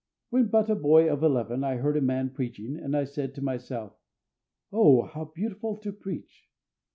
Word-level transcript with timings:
When 0.31 0.47
but 0.47 0.67
a 0.67 0.73
boy 0.73 1.13
of 1.13 1.21
eleven, 1.21 1.63
I 1.63 1.75
heard 1.75 1.95
a 1.95 2.01
man 2.01 2.31
preaching, 2.31 2.75
and 2.75 2.97
I 2.97 3.03
said 3.03 3.35
to 3.35 3.43
myself, 3.43 3.93
"Oh, 4.71 5.03
how 5.03 5.25
beautiful 5.25 5.77
to 5.77 5.93
preach!" 5.93 6.49